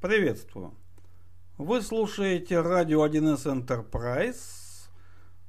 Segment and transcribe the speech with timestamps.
[0.00, 0.72] Приветствую.
[1.58, 4.88] Вы слушаете радио 1С Enterprise.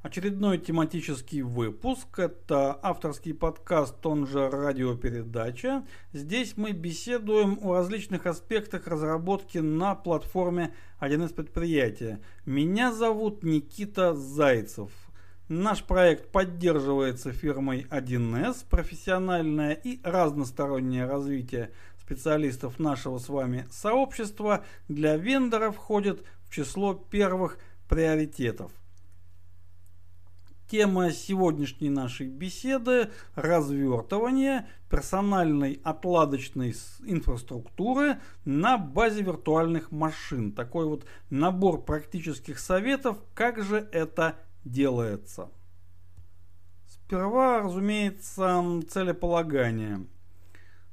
[0.02, 2.20] Очередной тематический выпуск.
[2.20, 5.86] Это авторский подкаст, он же радиопередача.
[6.12, 12.20] Здесь мы беседуем о различных аспектах разработки на платформе 1С предприятия.
[12.46, 14.92] Меня зовут Никита Зайцев.
[15.48, 18.66] Наш проект поддерживается фирмой 1С.
[18.70, 21.72] Профессиональное и разностороннее развитие
[22.12, 27.58] специалистов нашего с вами сообщества для вендора входит в число первых
[27.88, 28.74] приоритетов.
[30.70, 40.52] Тема сегодняшней нашей беседы– развертывание персональной отладочной инфраструктуры на базе виртуальных машин.
[40.52, 44.36] Такой вот набор практических советов, как же это
[44.66, 45.50] делается.
[46.88, 50.06] Сперва, разумеется, целеполагание–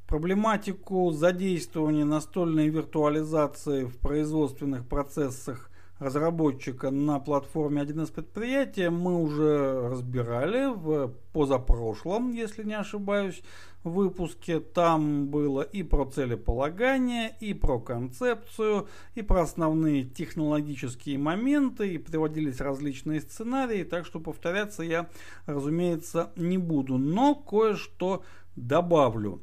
[0.09, 10.73] Проблематику задействования настольной виртуализации в производственных процессах разработчика на платформе 1С предприятия мы уже разбирали
[10.75, 13.42] в позапрошлом, если не ошибаюсь,
[13.84, 14.61] выпуске.
[14.61, 22.62] Там было и про целеполагание, и про концепцию, и про основные технологические моменты, и приводились
[22.62, 25.11] различные сценарии, так что повторяться я,
[25.45, 28.23] разумеется, не буду, но кое-что
[28.56, 29.42] добавлю.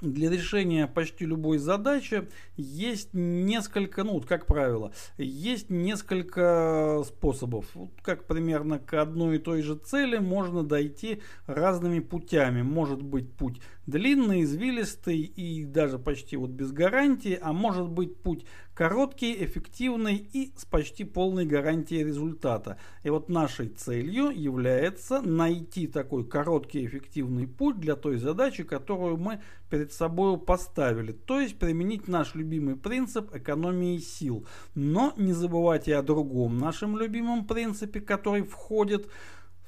[0.00, 7.66] Для решения почти любой задачи есть несколько, ну, как правило, есть несколько способов.
[8.02, 12.62] Как примерно к одной и той же цели можно дойти разными путями.
[12.62, 18.46] Может быть путь длинный, извилистый и даже почти вот без гарантии, а может быть путь
[18.80, 22.78] короткий, эффективный и с почти полной гарантией результата.
[23.02, 29.42] И вот нашей целью является найти такой короткий эффективный путь для той задачи, которую мы
[29.68, 31.12] перед собой поставили.
[31.12, 34.46] То есть применить наш любимый принцип экономии сил.
[34.74, 39.10] Но не забывайте о другом нашем любимом принципе, который входит в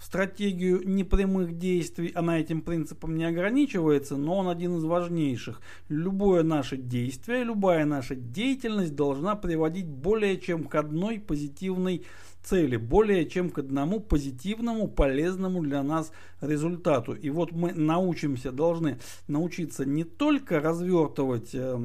[0.03, 5.61] стратегию непрямых действий, она этим принципом не ограничивается, но он один из важнейших.
[5.89, 12.05] Любое наше действие, любая наша деятельность должна приводить более чем к одной позитивной
[12.43, 17.15] цели, более чем к одному позитивному, полезному для нас результату.
[17.15, 18.99] И вот мы научимся, должны
[19.29, 21.79] научиться не только развертывать э,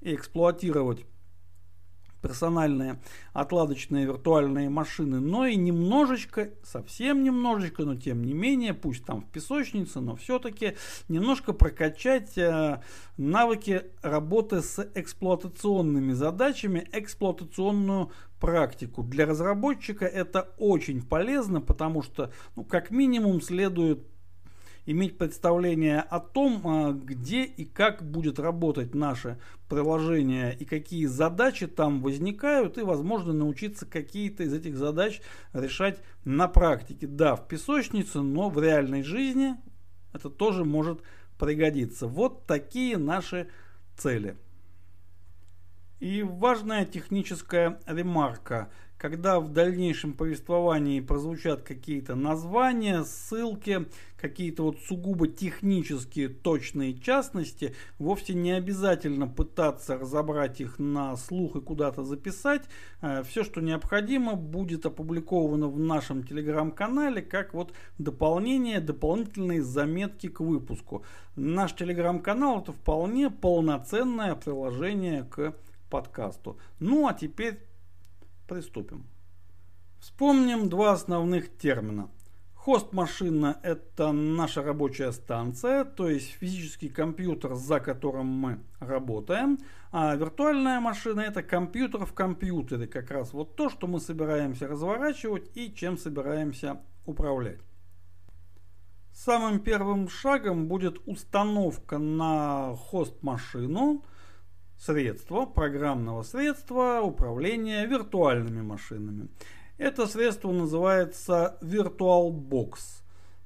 [0.00, 1.04] и эксплуатировать
[2.20, 3.00] персональные
[3.32, 9.26] отладочные виртуальные машины, но и немножечко, совсем немножечко, но тем не менее, пусть там в
[9.26, 10.76] песочнице, но все-таки
[11.08, 12.80] немножко прокачать э,
[13.16, 18.10] навыки работы с эксплуатационными задачами, эксплуатационную
[18.40, 19.02] практику.
[19.02, 24.06] Для разработчика это очень полезно, потому что, ну, как минимум, следует
[24.86, 31.66] иметь представление о том, а, где и как будет работать наше приложение и какие задачи
[31.66, 35.20] там возникают, и, возможно, научиться какие-то из этих задач
[35.52, 37.06] решать на практике.
[37.06, 39.56] Да, в песочнице, но в реальной жизни
[40.12, 41.02] это тоже может
[41.38, 42.06] пригодиться.
[42.06, 43.48] Вот такие наши
[43.96, 44.36] цели.
[46.00, 53.86] И важная техническая ремарка– когда в дальнейшем повествовании прозвучат какие-то названия, ссылки,
[54.20, 61.62] какие-то вот сугубо технические точные частности, вовсе не обязательно пытаться разобрать их на слух и
[61.62, 62.64] куда-то записать.
[63.00, 70.40] Э, Все, что необходимо, будет опубликовано в нашем телеграм-канале как вот дополнение, дополнительные заметки к
[70.40, 71.06] выпуску.
[71.36, 75.54] Наш телеграм-канал это вполне полноценное приложение к
[75.88, 76.58] подкасту.
[76.80, 77.69] Ну а теперь
[78.50, 79.06] Приступим.
[80.00, 82.10] Вспомним два основных термина.
[82.54, 89.60] Хост-машина– это наша рабочая станция, то есть физический компьютер, за которым мы работаем.
[89.92, 95.48] А виртуальная машина– это компьютер в компьютере, как раз вот то, что мы собираемся разворачивать
[95.54, 97.60] и чем собираемся управлять.
[99.12, 104.04] Самым первым шагом будет установка на хост-машину–
[104.80, 109.28] средство, программного средства управления виртуальными машинами.
[109.76, 112.72] Это средство называется VirtualBox.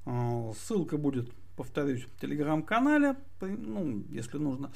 [0.07, 4.73] А, ссылка будет, повторюсь, в телеграм-канале, ну, если нужно.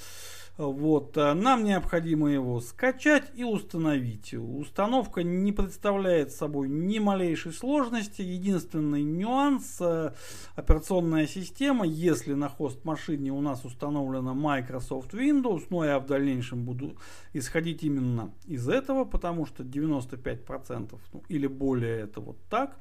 [0.59, 1.17] Вот.
[1.17, 4.35] А нам необходимо его скачать и установить.
[4.35, 8.23] Установка не представляет собой ни малейшей сложности.
[8.23, 10.13] Единственный нюанс э,
[10.57, 16.65] операционная система, если на хост машине у нас установлена Microsoft Windows, но я в дальнейшем
[16.65, 16.97] буду
[17.33, 22.77] исходить именно из этого, потому что 95% ну, или более это вот так.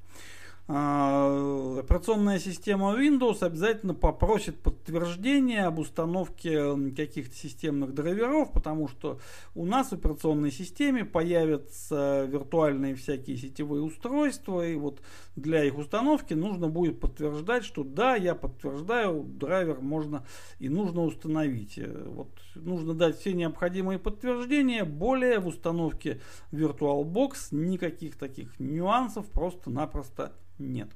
[0.70, 9.18] А, операционная система Windows обязательно попросит подтверждение об установке каких-то системных драйверов, потому что
[9.56, 15.00] у нас в операционной системе появятся виртуальные всякие сетевые устройства, и вот
[15.38, 20.26] для их установки нужно будет подтверждать, что да, я подтверждаю, драйвер можно
[20.60, 21.80] и нужно установить.
[22.08, 26.20] Вот нужно дать все необходимые подтверждения, более в установке
[26.52, 30.90] VirtualBox никаких таких нюансов просто-напросто нет.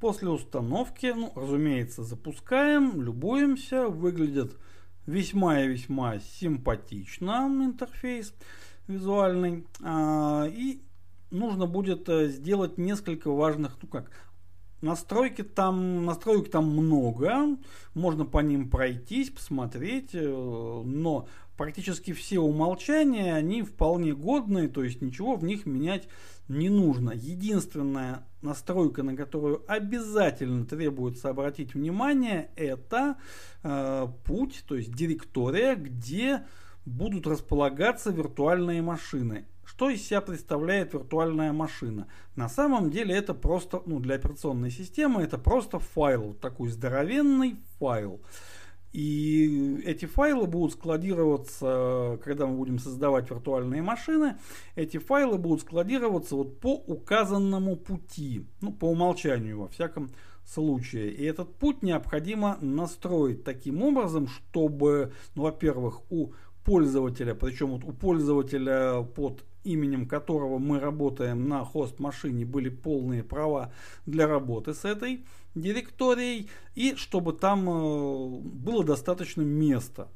[0.00, 4.56] После установки, ну, разумеется, запускаем, любуемся, выглядит
[5.06, 8.32] весьма и весьма симпатично интерфейс
[8.86, 9.66] визуальный.
[9.82, 10.80] А, и
[11.30, 14.10] нужно будет э, сделать несколько важных, ну как,
[14.80, 17.56] настройки там, настроек там много,
[17.94, 25.02] можно по ним пройтись, посмотреть, э, но практически все умолчания, они вполне годные, то есть
[25.02, 26.08] ничего в них менять
[26.48, 27.10] не нужно.
[27.10, 33.16] Единственная настройка, на которую обязательно требуется обратить внимание, это
[33.62, 36.46] э, путь, то есть директория, где
[36.86, 39.46] будут располагаться виртуальные машины.
[39.64, 42.08] Что из себя представляет виртуальная машина?
[42.36, 48.20] На самом деле это просто, ну для операционной системы это просто файл, такой здоровенный файл.
[48.92, 54.36] И эти файлы будут складироваться, когда мы будем создавать виртуальные машины,
[54.76, 60.10] эти файлы будут складироваться вот по указанному пути, ну, по умолчанию во всяком
[60.44, 61.12] случае.
[61.12, 66.32] И этот путь необходимо настроить таким образом, чтобы, ну, во-первых, у
[66.64, 73.72] пользователя, причем вот у пользователя под именем которого мы работаем на хост-машине, были полные права
[74.06, 75.24] для работы с этой
[75.54, 80.08] директорией, и чтобы там э, было достаточно места.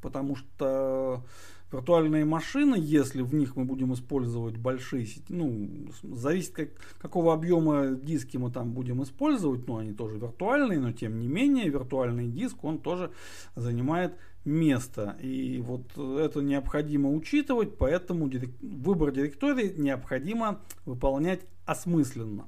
[0.00, 1.24] Потому что
[1.72, 6.68] виртуальные машины, если в них мы будем использовать большие сети, ну, зависит как,
[6.98, 11.68] какого объема диски мы там будем использовать, ну, они тоже виртуальные, но тем не менее
[11.68, 13.10] виртуальный диск, он тоже
[13.54, 15.16] занимает место.
[15.20, 18.50] И вот это необходимо учитывать, поэтому дирек...
[18.60, 22.46] выбор директории необходимо выполнять осмысленно.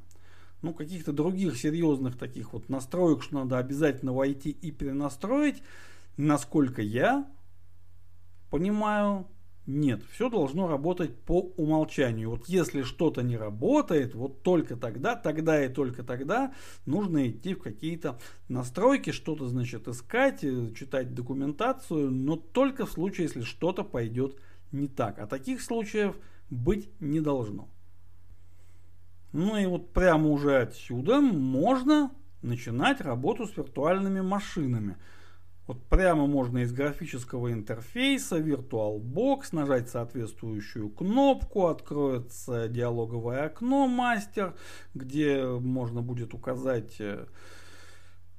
[0.63, 5.63] Ну, каких-то других серьезных таких вот настроек, что надо обязательно войти и перенастроить,
[6.17, 7.27] насколько я
[8.51, 9.27] понимаю,
[9.67, 12.31] нет, все должно работать по умолчанию.
[12.31, 16.53] Вот если что-то не работает, вот только тогда, тогда и только тогда
[16.85, 18.19] нужно идти в какие-то
[18.49, 24.37] настройки, что-то, значит, искать, э, читать документацию, но только в случае, если что-то пойдет
[24.71, 25.19] не так.
[25.19, 26.17] А таких случаев
[26.51, 27.69] быть не должно.
[29.33, 32.11] Ну и вот прямо уже отсюда можно
[32.43, 34.97] начинать работу с виртуальными машинами.
[35.67, 44.55] Вот прямо можно из графического интерфейса VirtualBox нажать соответствующую кнопку, откроется диалоговое окно мастер,
[44.93, 47.25] где можно будет указать э,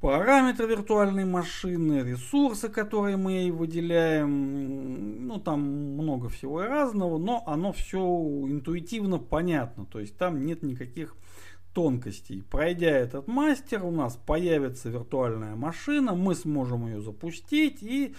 [0.02, 7.74] параметры виртуальной машины, ресурсы, которые мы ей выделяем, ну там много всего разного, но оно
[7.74, 11.16] все интуитивно понятно, то есть там нет никаких
[11.76, 12.42] тонкостей.
[12.42, 18.16] Пройдя этот мастер, у нас появится виртуальная машина, мы сможем ее запустить и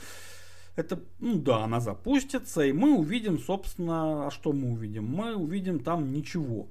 [0.77, 5.07] это, ну да, она запустится, и мы увидим, собственно, а что мы увидим?
[5.07, 6.69] Мы увидим там ничего.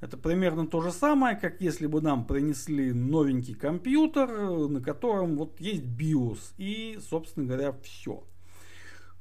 [0.00, 4.28] Это примерно то же самое, как если бы нам принесли новенький компьютер,
[4.68, 8.22] на котором вот есть BIOS и, собственно говоря, все.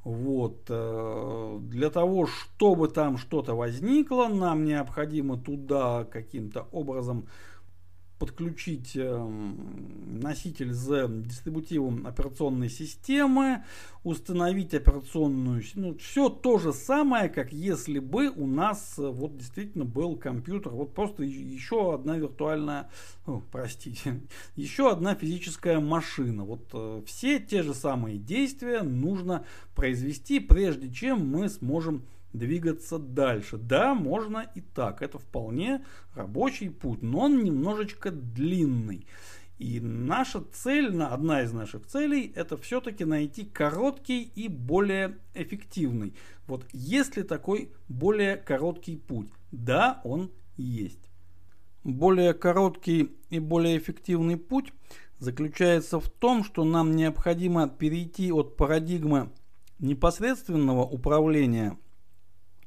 [0.03, 0.65] Вот.
[0.69, 7.27] Э, для того, чтобы там что-то возникло, нам необходимо туда каким-то образом
[8.23, 13.65] подключить эм, носитель с дистрибутивом операционной системы,
[14.05, 19.83] установить операционную, ну, все то же самое, как если бы у нас э, вот действительно
[19.83, 22.89] был компьютер, вот просто еще одна виртуальная,
[23.25, 24.21] о, простите,
[24.55, 26.45] еще одна физическая машина.
[26.45, 33.57] Вот э, все те же самые действия нужно произвести, прежде чем мы сможем двигаться дальше.
[33.57, 35.01] Да, можно и так.
[35.01, 39.07] Это вполне рабочий путь, но он немножечко длинный.
[39.59, 46.13] И наша цель, одна из наших целей, это все-таки найти короткий и более эффективный.
[46.47, 49.29] Вот есть ли такой более короткий путь?
[49.51, 51.09] Да, он есть.
[51.83, 54.73] Более короткий и более эффективный путь
[55.19, 59.29] заключается в том, что нам необходимо перейти от парадигмы
[59.79, 61.77] непосредственного управления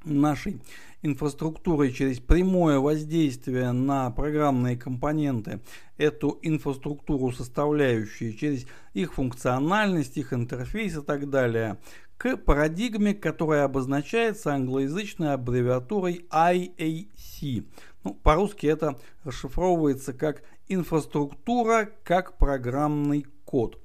[0.07, 0.61] нашей
[1.03, 5.61] инфраструктурой через прямое воздействие на программные компоненты,
[5.99, 11.79] эту инфраструктуру составляющие через их функциональность, их интерфейс и так далее,
[12.17, 17.67] к парадигме, которая обозначается англоязычной аббревиатурой IAC.
[18.05, 23.79] Ну, по-русски это расшифровывается как инфраструктура как программный код.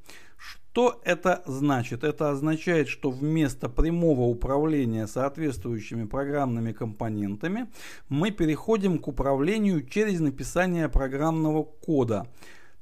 [0.72, 2.06] Что это значит?
[2.06, 7.68] Это означает, что вместо прямого управления соответствующими программными компонентами
[8.08, 12.28] мы переходим к управлению через написание программного кода.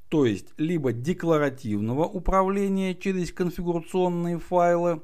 [0.08, 5.02] То есть либо декларативного управления через конфигурационные файлы,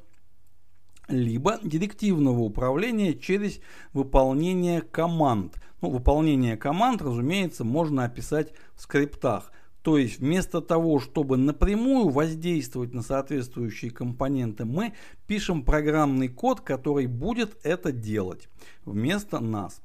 [1.08, 3.58] либо директивного управления через
[3.94, 5.56] выполнение команд.
[5.80, 9.50] Ну, выполнение команд, разумеется, можно описать в скриптах.
[9.86, 14.94] То есть вместо того, чтобы напрямую воздействовать на соответствующие компоненты, мы
[15.28, 18.48] пишем программный код, который будет это делать
[18.84, 19.80] вместо нас.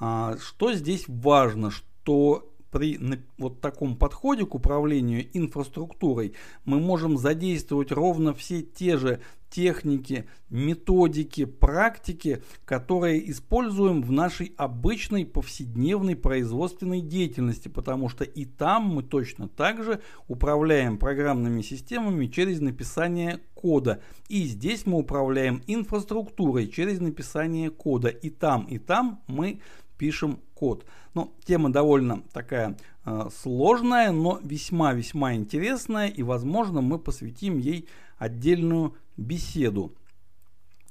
[0.00, 2.98] А, что здесь важно, что при
[3.38, 6.34] вот таком подходе к управлению инфраструктурой
[6.64, 9.20] мы можем задействовать ровно все те же
[9.54, 18.86] техники, методики, практики, которые используем в нашей обычной повседневной производственной деятельности, потому что и там
[18.86, 24.02] мы точно так же управляем программными системами через написание кода.
[24.28, 28.08] И здесь мы управляем инфраструктурой через написание кода.
[28.08, 29.60] И там, и там мы
[29.98, 30.84] пишем код.
[31.14, 38.94] Ну, тема довольно такая э, сложная, но весьма-весьма интересная, и, возможно, мы посвятим ей отдельную
[39.16, 39.94] беседу.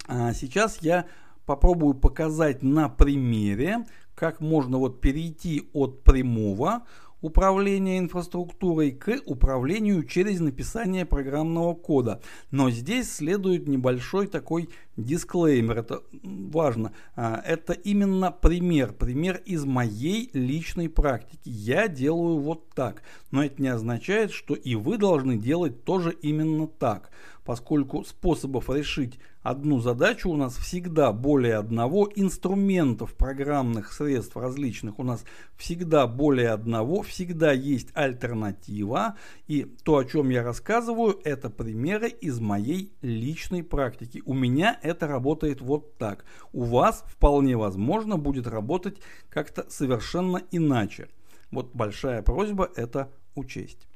[0.06, 1.06] А сейчас я
[1.46, 6.84] попробую показать на примере, как можно вот перейти от прямого
[7.24, 12.20] управления инфраструктурой к управлению через написание программного кода.
[12.50, 16.92] Но здесь следует небольшой такой дисклеймер, это важно.
[17.16, 21.40] А, это именно пример, пример из моей личной практики.
[21.48, 26.66] Я делаю вот так, но это не означает, что и вы должны делать тоже именно
[26.66, 27.10] так
[27.44, 35.02] поскольку способов решить одну задачу у нас всегда более одного, инструментов программных средств различных у
[35.04, 35.24] нас
[35.56, 39.16] всегда более одного, всегда есть альтернатива.
[39.46, 44.22] И то, о чем я рассказываю, это примеры из моей личной практики.
[44.24, 46.24] У меня это работает вот так.
[46.52, 48.98] У вас вполне возможно будет работать
[49.28, 51.08] как-то совершенно иначе.
[51.50, 53.86] Вот большая просьба это учесть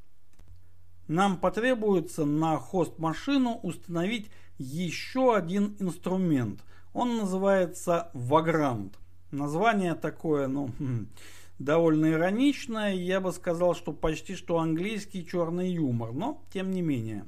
[1.09, 6.61] нам потребуется на хост-машину установить еще один инструмент.
[6.93, 8.93] Он называется Vagrant.
[9.31, 11.09] Название такое, ну, хм,
[11.59, 12.95] довольно ироничное.
[12.95, 17.25] Я бы сказал, что почти что английский черный юмор, но тем не менее.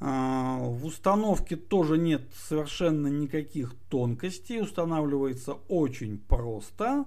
[0.00, 4.60] А, в установке тоже нет совершенно никаких тонкостей.
[4.60, 7.04] Устанавливается очень просто.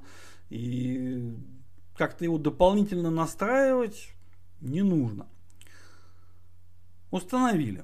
[0.49, 1.33] И
[1.97, 4.11] как-то его дополнительно настраивать
[4.61, 5.27] не нужно.
[7.11, 7.83] Установили.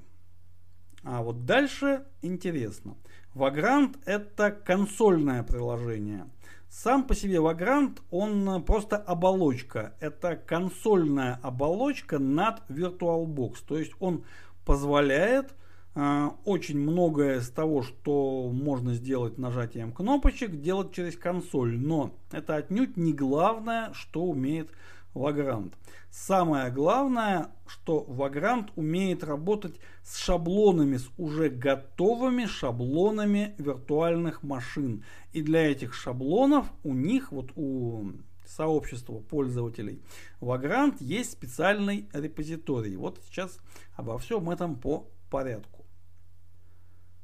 [1.03, 2.95] А вот дальше интересно.
[3.33, 6.27] Vagrant это консольное приложение.
[6.69, 9.93] Сам по себе Vagrant он просто оболочка.
[9.99, 13.55] Это консольная оболочка над VirtualBox.
[13.67, 14.23] То есть он
[14.65, 15.53] позволяет
[15.95, 21.77] э, очень многое из того, что можно сделать нажатием кнопочек, делать через консоль.
[21.77, 24.69] Но это отнюдь не главное, что умеет
[25.13, 25.73] Vagrant.
[26.09, 35.03] Самое главное, что Vagrant умеет работать с шаблонами, с уже готовыми шаблонами виртуальных машин.
[35.31, 38.11] И для этих шаблонов у них, вот у
[38.45, 40.01] сообщества пользователей
[40.41, 42.95] Vagrant есть специальный репозиторий.
[42.95, 43.59] Вот сейчас
[43.95, 45.85] обо всем этом по порядку.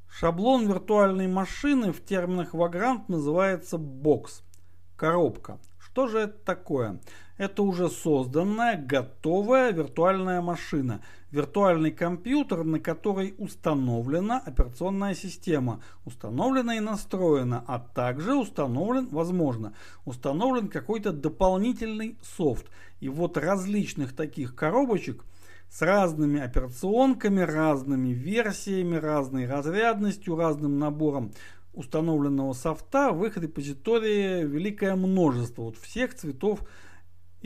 [0.09, 4.41] Шаблон виртуальной машины в терминах Vagrant называется бокс,
[4.95, 5.59] коробка.
[5.79, 6.99] Что же это такое?
[7.37, 11.01] Это уже созданная, готовая виртуальная машина.
[11.29, 15.81] Виртуальный компьютер, на который установлена операционная система.
[16.05, 19.73] Установлена и настроена, а также установлен, возможно,
[20.05, 22.65] установлен какой-то дополнительный софт.
[23.01, 25.23] И вот различных таких коробочек
[25.69, 31.33] с разными операционками, разными версиями, разной разрядностью, разным набором
[31.73, 36.61] установленного софта в их репозитории великое множество вот всех цветов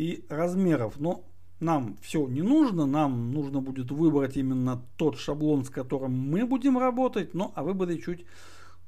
[0.01, 1.00] и размеров.
[1.00, 1.24] Но
[1.60, 6.79] нам все не нужно, нам нужно будет выбрать именно тот шаблон, с которым мы будем
[6.79, 8.25] работать, но о выборе чуть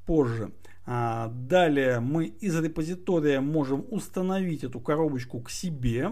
[0.08, 0.52] позже.
[0.86, 6.10] А далее мы из репозитория можем установить эту коробочку к себе.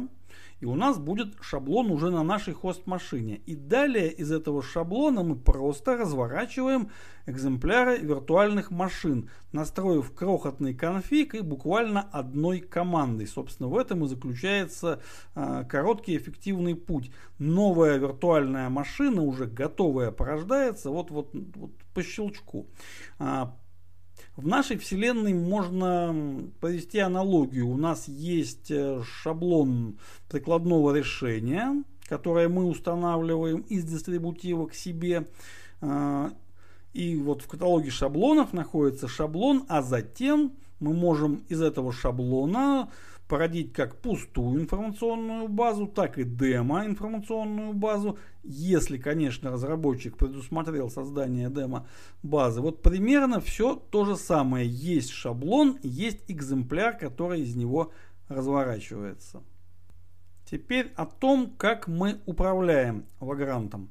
[0.62, 3.42] И у нас будет шаблон уже на нашей хост-машине.
[3.48, 6.92] И далее из этого шаблона мы просто разворачиваем
[7.26, 13.26] экземпляры виртуальных машин, настроив крохотный конфиг и буквально одной командой.
[13.26, 15.02] Собственно, в этом и заключается
[15.36, 17.12] э, короткий эффективный путь.
[17.40, 21.32] Новая виртуальная машина, уже готовая, порождается вот, вот,
[21.94, 22.68] по щелчку.
[23.18, 23.56] А,
[24.38, 27.68] в нашей вселенной можно провести аналогию.
[27.68, 29.98] У нас есть э, шаблон
[30.30, 35.28] прикладного решения, которое мы устанавливаем из дистрибутива к себе.
[35.82, 36.32] А,
[36.94, 42.90] и вот в каталоге шаблонов находится шаблон, а затем мы можем из этого шаблона
[43.32, 51.50] породить как пустую информационную базу, так и демо информационную базу, если, конечно, разработчик предусмотрел создание
[51.50, 51.88] демо
[52.24, 52.60] базы.
[52.60, 54.68] Вот примерно все то же самое.
[54.68, 57.94] Есть шаблон, есть экземпляр, который из него
[58.28, 59.42] разворачивается.
[60.44, 63.88] Теперь о том, как мы управляем Vagrant.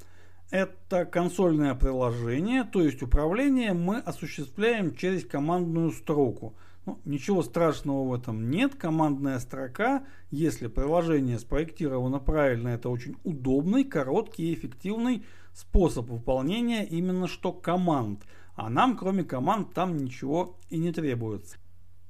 [0.51, 6.55] Это консольное приложение, то есть управление мы осуществляем через командную строку–
[6.87, 8.75] ну, ничего страшного в этом нет.
[8.75, 17.29] Командная строка, если приложение спроектировано правильно, это очень удобный, короткий и эффективный способ выполнения именно
[17.29, 18.25] что команд.
[18.55, 21.57] А нам, кроме команд, там ничего и не требуется.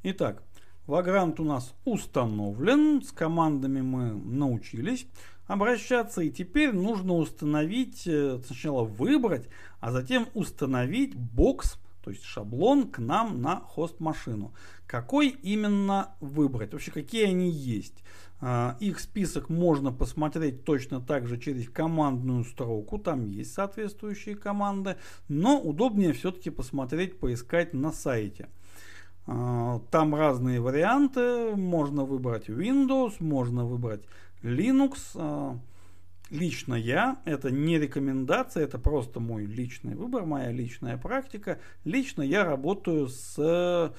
[0.03, 0.43] Итак,
[0.87, 5.07] Vagrant у нас установлен, с командами мы научились
[5.47, 9.49] обращаться, и теперь нужно установить, э, сначала выбрать,
[9.81, 14.53] а затем установить бокс то есть шаблон к нам на хост-машину.
[14.87, 16.73] Какой именно выбрать?
[16.73, 18.03] Вообще, какие они есть?
[18.41, 24.97] А, их список можно посмотреть точно так же через командную строку, там есть соответствующие команды,
[25.29, 28.49] но удобнее все-таки посмотреть, поискать на сайте.
[29.27, 34.05] А, там разные варианты, можно выбрать Windows, можно выбрать
[34.43, 35.59] Linux, а,
[36.31, 41.61] лично я, это не рекомендация, это просто мой личный выбор, моя личная практика.
[41.85, 43.93] Лично я работаю с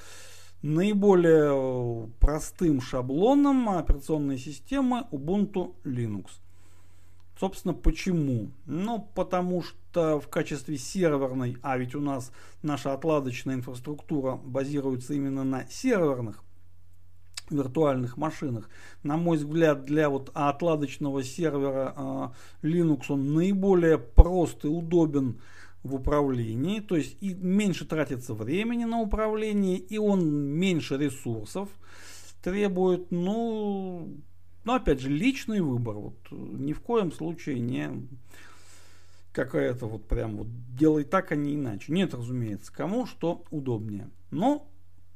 [0.62, 6.28] наиболее простым шаблоном операционной системы Ubuntu Linux.
[7.40, 8.52] Собственно, почему?
[8.68, 15.44] Ну, потому что в качестве серверной, а ведь у нас наша отладочная инфраструктура базируется именно
[15.44, 16.44] на серверных
[17.50, 18.70] виртуальных машинах.
[19.04, 21.94] На мой взгляд, для вот отладочного сервера
[22.64, 25.40] э, Linux он наиболее прост и удобен
[25.84, 31.70] в управлении, то есть и меньше тратится времени на управление, и он меньше ресурсов
[32.44, 34.10] требует, ну,
[34.64, 38.08] но опять же, личный выбор, вот ни в коем случае не
[39.34, 41.94] какая-то вот прям вот делай так, а не иначе.
[41.94, 44.10] Нет, разумеется, кому что удобнее.
[44.30, 44.68] Но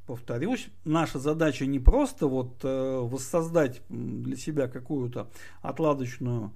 [0.06, 5.30] повторюсь, наша задача не просто вот э, воссоздать для себя какую-то
[5.62, 6.52] отладочную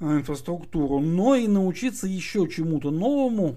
[0.00, 3.56] э, инфраструктуру, но и научиться еще чему-то новому,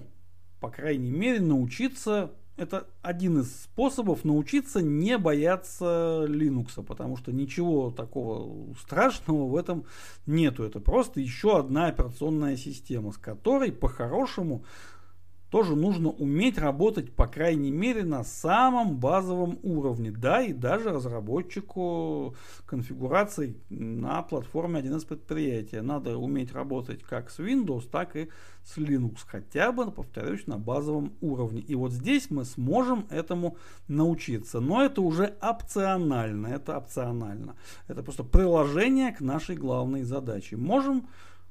[0.60, 7.90] по крайней мере, научиться это один из способов научиться не бояться Linux, потому что ничего
[7.90, 9.86] такого страшного в этом
[10.26, 10.64] нету.
[10.64, 14.66] Это просто еще одна операционная система, с которой по-хорошему
[15.50, 20.12] тоже нужно уметь работать, по крайней мере, на самом базовом уровне.
[20.12, 22.36] Да, и даже разработчику
[22.66, 25.82] конфигураций на платформе 1С предприятия.
[25.82, 28.28] Надо уметь работать как с Windows, так и
[28.64, 29.18] с Linux.
[29.26, 31.60] Хотя бы, повторюсь, на базовом уровне.
[31.60, 33.56] И вот здесь мы сможем этому
[33.88, 34.60] научиться.
[34.60, 36.46] Но это уже опционально.
[36.46, 37.56] Это опционально.
[37.88, 40.56] Это просто приложение к нашей главной задаче.
[40.56, 41.08] Можем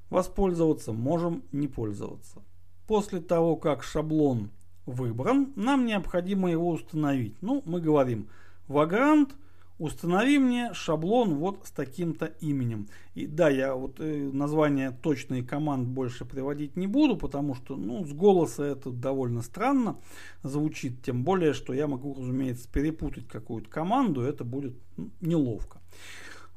[0.10, 2.42] воспользоваться, можем не пользоваться.
[2.90, 4.50] После того, как шаблон
[4.88, 7.40] выбран, нам необходимо его установить.
[7.40, 8.30] Ну, мы говорим,
[8.68, 9.30] Vagrant,
[9.78, 12.88] установи мне шаблон вот с таким-то именем.
[13.14, 18.04] И да, я вот э, название точные команд больше приводить не буду, потому что, ну,
[18.04, 19.98] с голоса это довольно странно
[20.42, 25.80] звучит, тем более, что я могу, разумеется, перепутать какую-то команду, это будет ну, неловко.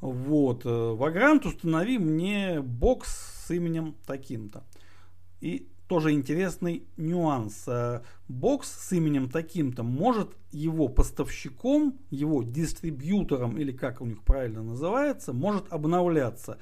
[0.01, 4.65] Вот, э, Vagrant установи мне бокс с именем таким-то.
[5.43, 7.65] И тоже интересный нюанс.
[7.67, 14.63] Э, бокс с именем таким-то может его поставщиком, его дистрибьютором, или как у них правильно
[14.63, 16.57] называется, может обновляться.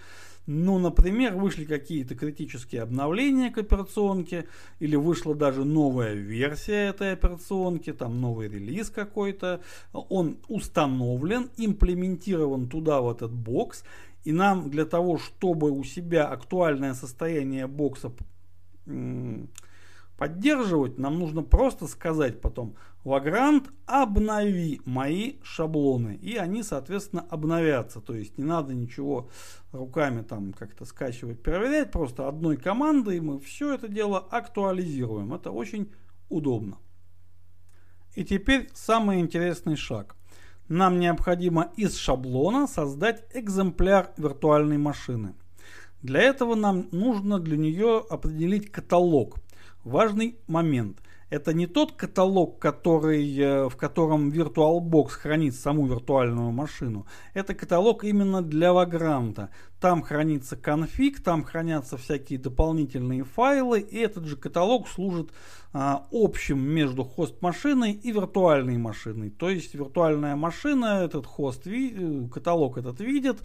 [0.49, 4.47] Ну, например, вышли какие-то критические обновления к операционке,
[4.81, 9.61] или вышла даже новая версия этой операционки, там новый релиз какой-то,
[9.93, 13.85] он установлен, имплементирован туда в этот бокс,
[14.25, 18.11] и нам для того, чтобы у себя актуальное состояние бокса
[20.21, 26.17] поддерживать, нам нужно просто сказать потом Vagrant обнови мои шаблоны.
[26.17, 28.03] И они, соответственно, обновятся.
[28.03, 29.31] То есть не надо ничего
[29.73, 31.91] руками там как-то скачивать, проверять.
[31.91, 35.33] Просто одной командой мы все это дело актуализируем.
[35.33, 35.91] Это очень
[36.29, 36.77] удобно.
[38.15, 40.17] И теперь самый интересный шаг.
[40.69, 45.35] Нам необходимо из шаблона создать экземпляр виртуальной машины.
[46.03, 49.37] Для этого нам нужно для нее определить каталог.
[49.85, 50.99] Важный момент.
[51.31, 57.07] Это не тот каталог, который, э, в котором VirtualBox хранит саму виртуальную машину.
[57.35, 59.49] Это каталог именно для Vagrant.
[59.81, 65.31] Там хранится конфиг, там хранятся всякие дополнительные файлы, и этот же каталог служит
[65.73, 69.31] а, общим между хост-машиной и виртуальной машиной.
[69.31, 73.39] То есть виртуальная машина, этот хост, э, каталог этот видит,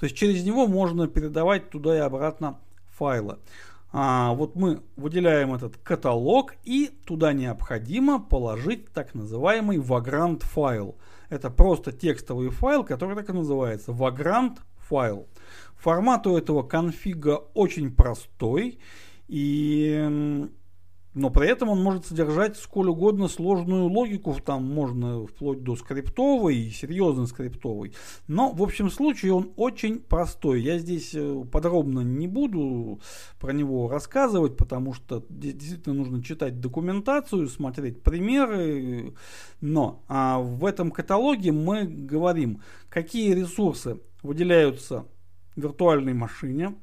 [0.00, 2.58] то есть через него можно передавать туда и обратно
[2.88, 3.36] файлы.
[3.92, 10.96] А, вот мы выделяем этот каталог и туда необходимо положить так называемый Vagrant файл.
[11.28, 15.26] Это просто текстовый файл, который так и называется Vagrant файл.
[15.76, 18.78] Формат у этого конфига очень простой
[19.28, 20.48] и
[21.14, 26.56] но при этом он может содержать сколь угодно сложную логику, там можно вплоть до скриптовой
[26.56, 27.92] и серьезно скриптовой.
[28.28, 30.62] Но в общем случае он очень простой.
[30.62, 33.00] Я здесь э, подробно не буду
[33.40, 39.14] про него рассказывать, потому что действительно нужно читать документацию, смотреть примеры.
[39.60, 45.06] Но а в этом каталоге мы говорим, какие ресурсы выделяются
[45.56, 46.76] виртуальной машине,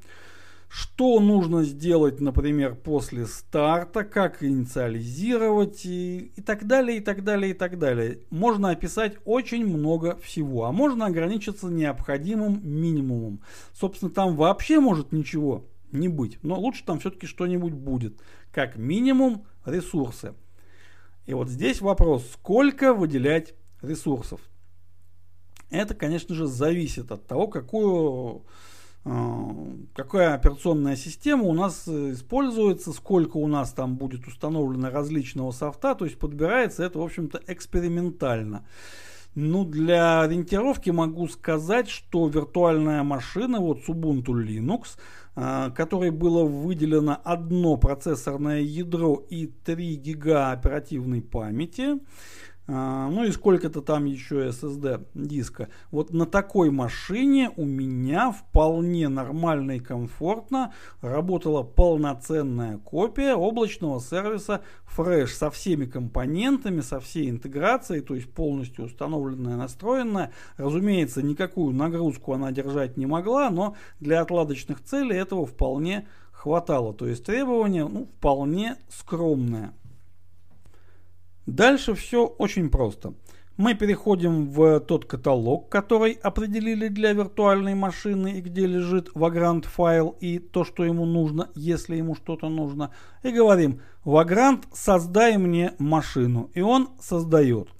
[0.68, 7.52] что нужно сделать, например, после старта, как инициализировать и, и так далее, и так далее,
[7.52, 8.20] и так далее.
[8.30, 13.40] Можно описать очень много всего, а можно ограничиться необходимым минимумом.
[13.72, 18.20] Собственно, там вообще может ничего не быть, но лучше там все-таки что-нибудь будет.
[18.52, 20.34] Как минимум ресурсы.
[21.24, 24.40] И вот здесь вопрос, сколько выделять ресурсов.
[25.70, 28.44] Это, конечно же, зависит от того, какую
[29.94, 35.94] какая операционная система у нас э, используется, сколько у нас там будет установлено различного софта,
[35.94, 38.64] то есть подбирается это, в общем-то, экспериментально.
[39.34, 44.98] Ну, для ориентировки могу сказать, что виртуальная машина, вот с Ubuntu Linux,
[45.36, 52.00] а, которой было выделено одно процессорное ядро и 3 гига оперативной памяти,
[52.68, 55.68] ну и сколько-то там еще SSD диска.
[55.90, 64.60] Вот на такой машине у меня вполне нормально и комфортно работала полноценная копия облачного сервиса
[64.94, 70.32] Fresh со всеми компонентами, со всей интеграцией, то есть полностью установленная, настроенная.
[70.58, 76.92] Разумеется, никакую нагрузку она держать не могла, но для отладочных целей этого вполне хватало.
[76.92, 79.72] То есть требования ну, вполне скромные.
[81.48, 83.14] Дальше все очень просто.
[83.56, 90.14] Мы переходим в тот каталог, который определили для виртуальной машины и где лежит Vagrant файл
[90.20, 92.90] и то, что ему нужно, если ему что-то нужно.
[93.22, 96.50] И говорим, Vagrant, создай мне машину.
[96.52, 97.70] И он создает.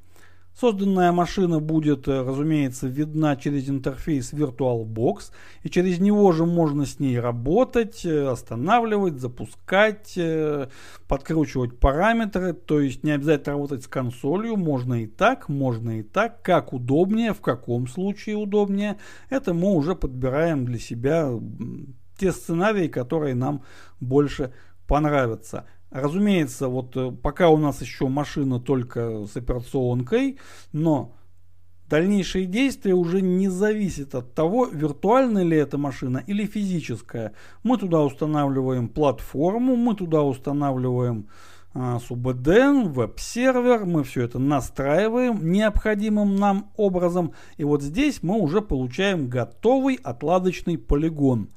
[0.58, 5.30] Созданная машина будет, э, разумеется, видна через интерфейс VirtualBox,
[5.62, 10.66] и через него же можно с ней работать, э, останавливать, запускать, э,
[11.06, 16.42] подкручивать параметры, то есть не обязательно работать с консолью, можно и так, можно и так,
[16.42, 18.98] как удобнее, в каком случае удобнее,
[19.30, 21.38] это мы уже подбираем для себя
[22.18, 23.62] те сценарии, которые нам
[24.00, 24.52] больше
[24.88, 25.66] понравятся.
[25.90, 30.38] Разумеется, вот э, пока у нас еще машина только с операционкой,
[30.72, 31.14] но
[31.88, 37.32] дальнейшие действия уже не зависят от того, виртуальная ли эта машина или физическая.
[37.62, 41.28] Мы туда устанавливаем платформу, мы туда устанавливаем
[41.72, 47.32] а, SUBD, веб-сервер, мы все это настраиваем необходимым нам образом.
[47.56, 51.48] И вот здесь мы уже получаем готовый отладочный полигон.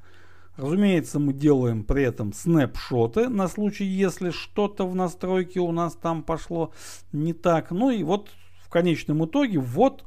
[0.61, 6.21] Разумеется, мы делаем при этом снапшоты на случай, если что-то в настройке у нас там
[6.21, 6.71] пошло
[7.11, 7.71] не так.
[7.71, 8.29] Ну и вот
[8.63, 10.03] в конечном итоге вот,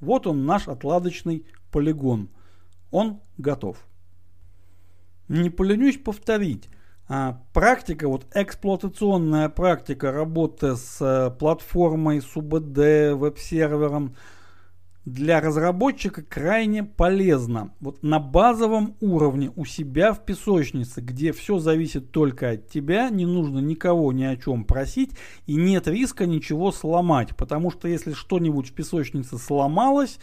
[0.00, 2.28] вот он наш отладочный полигон.
[2.90, 3.86] Он готов.
[5.28, 6.68] Не поленюсь повторить.
[7.06, 14.16] А, практика, вот эксплуатационная практика работы с э, платформой, с УБД, веб-сервером,
[15.04, 17.74] для разработчика крайне полезно.
[17.80, 23.26] Вот на базовом уровне у себя в песочнице, где все зависит только от тебя, не
[23.26, 25.12] нужно никого ни о чем просить
[25.46, 30.18] и нет риска ничего сломать, потому что если что-нибудь в песочнице сломалось,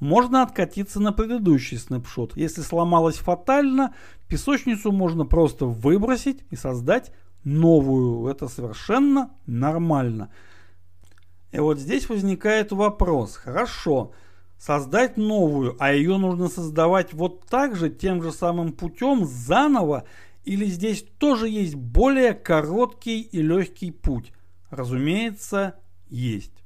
[0.00, 2.36] можно откатиться на предыдущий снапшот.
[2.36, 3.94] Если сломалось фатально,
[4.28, 7.12] песочницу можно просто выбросить и создать
[7.44, 8.26] новую.
[8.28, 10.30] Это совершенно нормально.
[11.52, 13.36] И вот здесь возникает вопрос.
[13.36, 14.12] Хорошо,
[14.58, 20.04] создать новую, а ее нужно создавать вот так же, тем же самым путем, заново,
[20.44, 24.32] или здесь тоже есть более короткий и легкий путь?
[24.70, 25.76] Разумеется,
[26.08, 26.64] есть.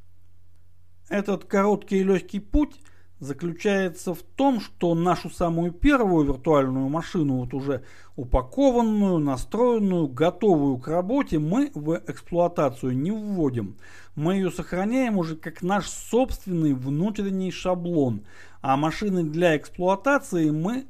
[1.08, 2.80] Этот короткий и легкий путь–
[3.18, 7.82] заключается в том, что нашу самую первую виртуальную машину, вот уже
[8.14, 13.76] упакованную, настроенную, готовую к работе, мы в эксплуатацию не вводим.
[14.14, 18.22] Мы ее сохраняем уже как наш собственный внутренний шаблон.
[18.60, 20.86] А машины для эксплуатации мы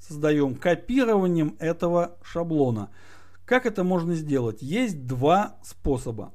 [0.00, 2.90] создаем копированием этого шаблона.
[3.44, 4.62] Как это можно сделать?
[4.62, 6.32] Есть два способа.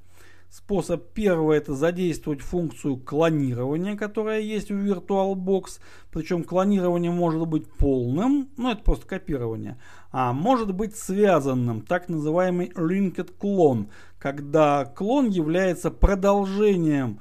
[0.49, 5.79] Способ первый это задействовать функцию клонирования, которая есть в VirtualBox.
[6.11, 9.77] Причем клонирование может быть полным, но это просто копирование.
[10.11, 17.19] А может быть связанным, так называемый linked клон, когда клон является продолжением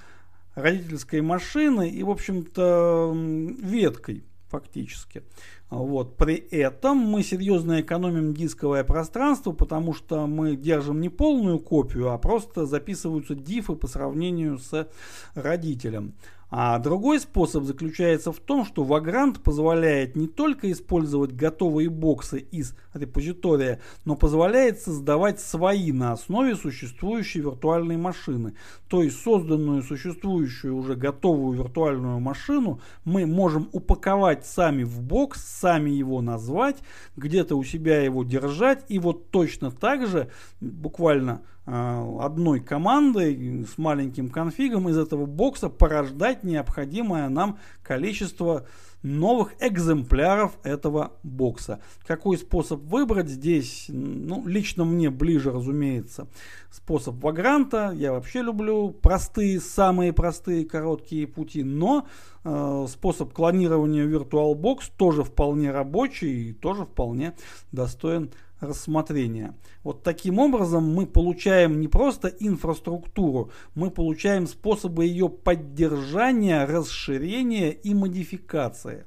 [0.54, 3.14] родительской машины и, в общем-то,
[3.60, 5.22] веткой фактически.
[5.70, 6.16] Вот.
[6.16, 12.18] При этом мы серьезно экономим дисковое пространство, потому что мы держим не полную копию, а
[12.18, 14.88] просто записываются дифы по сравнению с
[15.34, 16.14] родителем.
[16.50, 22.74] А другой способ заключается в том, что Vagrant позволяет не только использовать готовые боксы из
[22.94, 28.54] репозитория, но позволяет создавать свои на основе существующей виртуальной машины.
[28.88, 35.90] То есть созданную существующую уже готовую виртуальную машину мы можем упаковать сами в бокс, сами
[35.90, 36.76] его назвать,
[37.16, 40.30] где-то у себя его держать и вот точно так же
[40.60, 48.66] буквально одной командой с маленьким конфигом из этого бокса порождать необходимое нам количество
[49.02, 51.80] новых экземпляров этого бокса.
[52.06, 53.86] Какой способ выбрать здесь?
[53.88, 56.26] Ну, лично мне ближе, разумеется,
[56.70, 57.92] способ Вагранта.
[57.94, 62.08] Я вообще люблю простые, самые простые короткие пути, но
[62.44, 67.34] э, способ клонирования VirtualBox тоже вполне рабочий и тоже вполне
[67.70, 69.54] достоин рассмотрения.
[69.82, 77.94] Вот таким образом мы получаем не просто инфраструктуру, мы получаем способы ее поддержания, расширения и
[77.94, 79.06] модификации.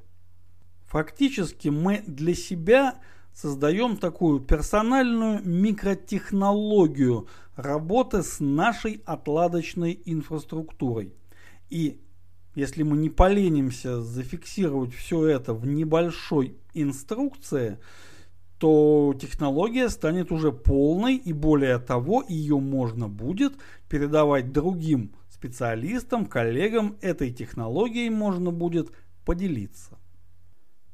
[0.86, 2.96] Фактически мы для себя
[3.34, 11.14] создаем такую персональную микротехнологию работы с нашей отладочной инфраструктурой.
[11.70, 12.00] И
[12.54, 17.78] если мы не поленимся зафиксировать все это в небольшой инструкции,
[18.62, 23.54] то технология станет уже полной и более того, ее можно будет
[23.88, 28.92] передавать другим специалистам, коллегам, этой технологией можно будет
[29.24, 29.98] поделиться.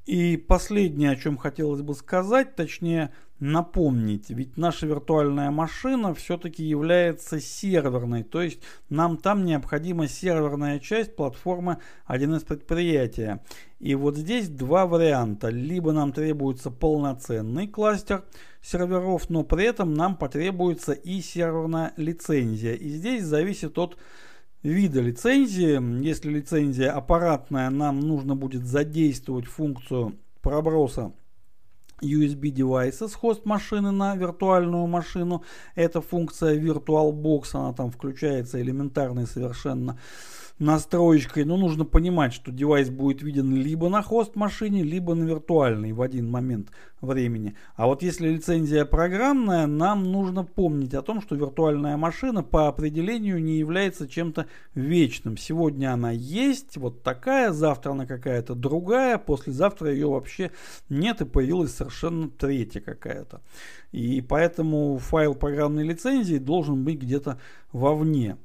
[0.07, 7.41] И последнее, о чем хотелось бы сказать, точнее напомнить, ведь наша виртуальная машина все-таки является
[7.41, 13.43] серверной, то есть нам там необходима серверная часть платформы 1С предприятия.
[13.79, 15.51] И вот здесь два варианта.
[15.51, 18.25] Либо нам требуется полноценный кластер
[18.61, 22.75] серверов, но при этом нам потребуется и серверная лицензия.
[22.75, 23.97] И здесь зависит от
[24.65, 26.03] вида лицензии.
[26.05, 31.13] Если лицензия аппаратная, нам нужно будет задействовать функцию проброса
[32.01, 35.43] USB девайса с хост машины на виртуальную машину.
[35.75, 39.99] Это функция VirtualBox, она там включается элементарной совершенно
[40.59, 45.93] настроечкой, но нужно понимать, что девайс будет виден либо на хост машине, либо на виртуальной
[45.93, 47.55] в один момент времени.
[47.77, 53.43] А вот если лицензия программная, нам нужно помнить о том, что виртуальная машина по определению
[53.43, 55.37] не является чем-то вечным.
[55.37, 60.51] Сегодня она есть, вот такая, завтра она какая-то другая, послезавтра ее вообще
[60.89, 63.43] нет и появилась совершенно третья какая-то.
[63.93, 67.39] И поэтому файл программной лицензии должен быть где-то
[67.73, 68.37] вовне.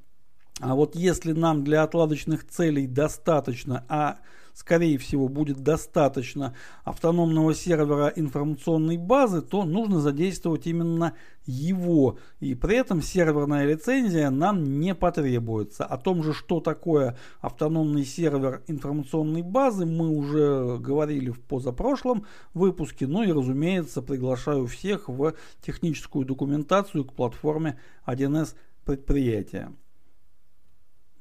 [0.60, 4.20] А вот если нам для отладочных целей достаточно, а
[4.54, 11.14] скорее всего будет достаточно автономного сервера информационной базы, то нужно задействовать именно
[11.46, 12.18] его.
[12.40, 15.86] И при этом серверная лицензия нам не потребуется.
[15.86, 23.08] О том же, что такое автономный сервер информационной базы, мы уже говорили в позапрошлом выпуске.
[23.08, 25.34] Ну и, разумеется, приглашаю всех в
[25.66, 28.54] техническую документацию к платформе 1С
[28.86, 29.72] предприятия.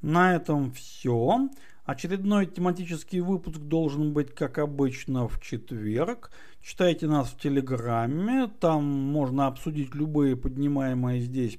[0.03, 1.49] На этом все.
[1.85, 6.29] Очередной тематический выпуск должен быть, как обычно, в четверг.
[6.61, 11.57] Читайте нас в Телеграме, там можно обсудить любые поднимаемые здесь